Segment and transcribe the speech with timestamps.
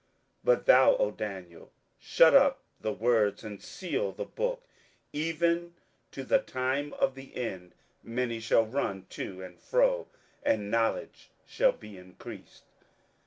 [0.43, 4.63] 27:012:004 But thou, O Daniel, shut up the words, and seal the book,
[5.13, 5.75] even
[6.09, 10.07] to the time of the end: many shall run to and fro,
[10.41, 12.63] and knowledge shall be increased.